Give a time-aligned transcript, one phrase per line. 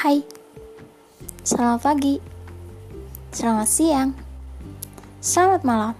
[0.00, 0.24] Hai,
[1.44, 2.16] selamat pagi,
[3.36, 4.16] selamat siang,
[5.20, 5.92] selamat malam.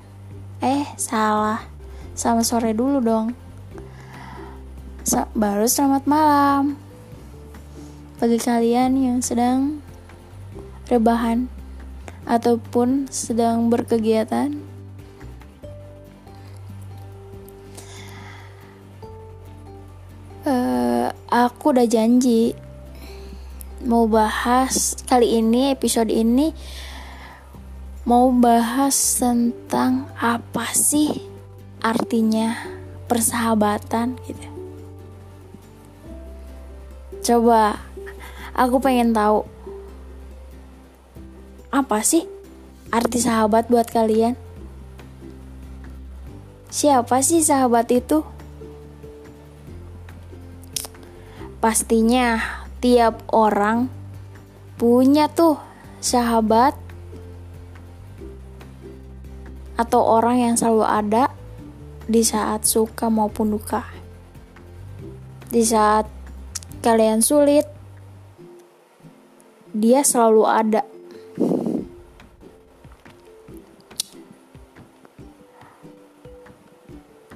[0.65, 1.61] Eh, salah,
[2.17, 3.37] selamat sore dulu dong.
[5.37, 6.81] Baru selamat malam
[8.17, 9.85] bagi kalian yang sedang
[10.89, 11.53] rebahan
[12.25, 14.65] ataupun sedang berkegiatan.
[20.49, 22.57] Uh, aku udah janji
[23.91, 26.55] mau bahas kali ini episode ini
[28.07, 31.11] mau bahas tentang apa sih
[31.83, 32.55] artinya
[33.11, 34.47] persahabatan gitu.
[37.19, 37.83] Coba
[38.55, 39.43] aku pengen tahu
[41.75, 42.31] apa sih
[42.95, 44.39] arti sahabat buat kalian?
[46.71, 48.23] Siapa sih sahabat itu?
[51.59, 53.93] Pastinya tiap orang
[54.81, 55.61] punya tuh
[56.01, 56.73] sahabat
[59.77, 61.25] atau orang yang selalu ada
[62.09, 63.85] di saat suka maupun duka.
[65.53, 66.09] Di saat
[66.81, 67.69] kalian sulit,
[69.77, 70.83] dia selalu ada.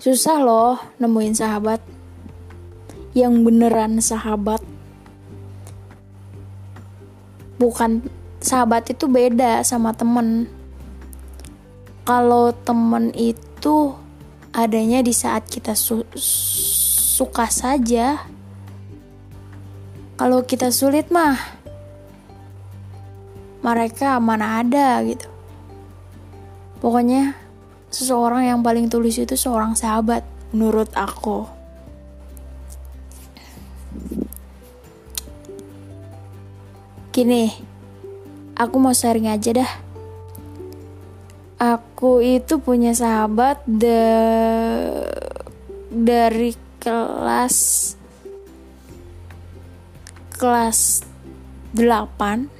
[0.01, 1.81] Susah loh nemuin sahabat
[3.17, 4.74] yang beneran sahabat
[7.65, 8.05] bukan
[8.45, 10.45] sahabat itu beda sama temen.
[12.05, 13.97] Kalau temen itu
[14.53, 16.05] adanya di saat kita su
[17.17, 18.21] suka saja.
[20.21, 21.41] Kalau kita sulit mah
[23.65, 25.27] mereka mana ada gitu.
[26.85, 27.33] Pokoknya
[27.89, 30.21] seseorang yang paling tulus itu seorang sahabat
[30.53, 31.54] menurut aku
[37.15, 37.47] Gini,
[38.59, 39.73] aku mau sharing aja dah.
[41.63, 44.03] Aku itu punya sahabat de
[45.95, 47.95] dari kelas
[50.35, 51.07] kelas
[51.79, 52.51] 8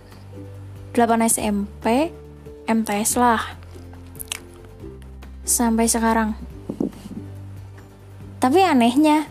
[0.95, 2.15] 8 SMP
[2.71, 3.59] MTS lah
[5.43, 6.39] sampai sekarang
[8.39, 9.27] tapi anehnya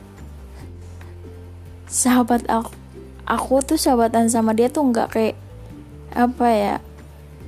[1.87, 2.82] sahabat aku
[3.23, 5.37] aku tuh sahabatan sama dia tuh nggak kayak
[6.13, 6.75] apa ya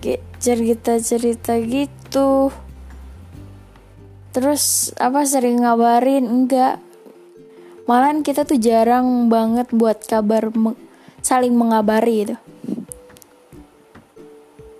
[0.01, 2.51] kayak cerita-cerita gitu.
[4.35, 6.27] Terus apa sering ngabarin?
[6.27, 6.83] Enggak
[7.85, 10.73] malahan kita tuh jarang banget buat kabar me
[11.21, 12.37] saling mengabari gitu.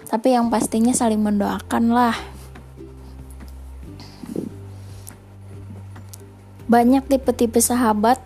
[0.06, 2.18] Tapi yang pastinya saling mendoakan lah.
[6.66, 8.22] Banyak tipe-tipe sahabat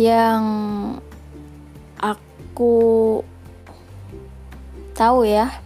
[0.00, 0.42] yang
[2.00, 3.20] aku
[4.96, 5.60] tahu ya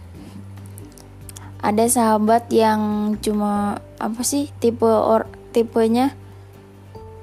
[1.63, 5.25] ada sahabat yang cuma apa sih tipe or
[5.55, 6.11] tipenya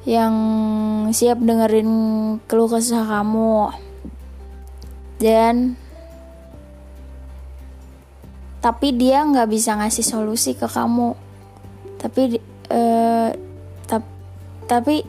[0.03, 0.35] yang
[1.15, 1.87] siap dengerin
[2.51, 3.71] keluh kesah kamu.
[5.23, 5.79] Dan
[8.59, 11.15] tapi dia nggak bisa ngasih solusi ke kamu.
[12.03, 12.43] Tapi
[12.75, 13.31] uh,
[13.87, 14.03] tap,
[14.67, 15.07] tapi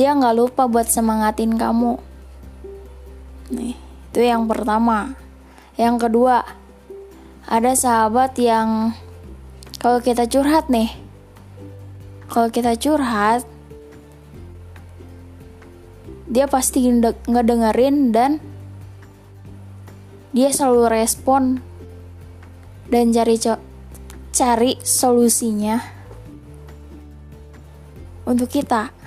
[0.00, 2.00] dia nggak lupa buat semangatin kamu.
[3.52, 3.76] Nih
[4.08, 5.12] itu yang pertama.
[5.76, 6.40] Yang kedua
[7.44, 8.96] ada sahabat yang
[9.76, 10.92] kalau kita curhat nih
[12.30, 13.42] kalau kita curhat
[16.30, 18.38] dia pasti nggak dengerin dan
[20.30, 21.58] dia selalu respon
[22.86, 23.34] dan cari
[24.30, 25.82] cari solusinya
[28.30, 28.99] untuk kita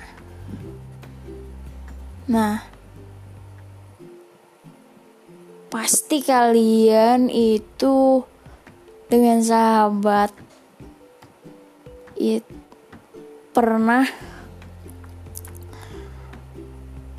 [2.24, 2.64] Nah,
[5.68, 8.24] pasti kalian itu
[9.12, 10.32] dengan sahabat
[12.16, 12.48] it,
[13.52, 14.08] pernah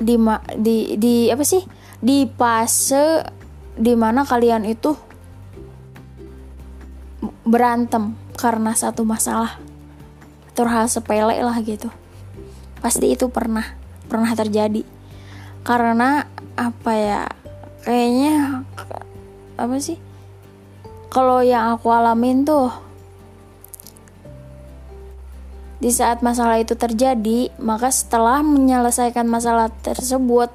[0.02, 0.18] di
[0.58, 1.62] di di apa sih?
[2.02, 3.22] Di fase
[3.78, 4.90] di mana kalian itu
[7.46, 9.54] berantem karena satu masalah.
[10.50, 11.94] Atau hal sepele lah gitu.
[12.82, 13.78] Pasti itu pernah
[14.10, 14.95] pernah terjadi
[15.66, 17.22] karena apa ya
[17.82, 18.62] kayaknya
[19.58, 19.98] apa sih
[21.10, 22.70] kalau yang aku alamin tuh
[25.82, 30.48] di saat masalah itu terjadi maka setelah menyelesaikan masalah tersebut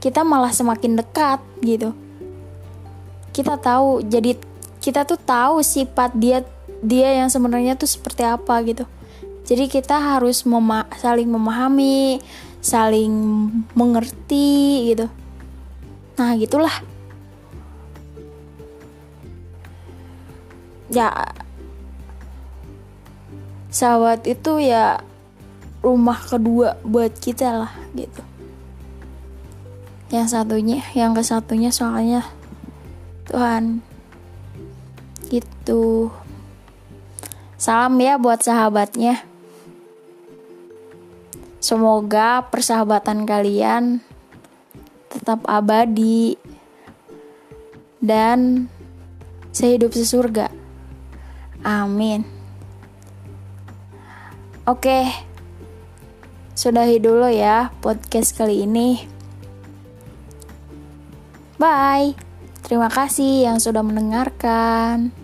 [0.00, 1.92] kita malah semakin dekat gitu.
[3.30, 4.34] Kita tahu jadi
[4.80, 6.40] kita tuh tahu sifat dia
[6.80, 8.88] dia yang sebenarnya tuh seperti apa gitu.
[9.44, 12.18] Jadi kita harus mema saling memahami
[12.60, 13.12] saling
[13.72, 15.08] mengerti gitu.
[16.20, 16.76] Nah gitulah.
[20.92, 21.32] Ya
[23.72, 25.00] sahabat itu ya
[25.80, 28.22] rumah kedua buat kita lah gitu.
[30.12, 32.28] Yang satunya yang ke satunya soalnya
[33.30, 33.80] Tuhan.
[35.30, 36.10] Gitu.
[37.54, 39.29] Salam ya buat sahabatnya
[41.60, 44.00] semoga persahabatan kalian
[45.12, 46.40] tetap abadi
[48.00, 48.66] dan
[49.52, 50.48] sehidup sesurga.
[51.60, 52.24] Amin.
[54.64, 55.12] Oke
[56.56, 59.04] sudahi dulu ya podcast kali ini.
[61.60, 62.16] Bye.
[62.64, 65.19] Terima kasih yang sudah mendengarkan.